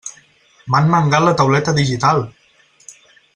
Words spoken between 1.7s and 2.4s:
digital!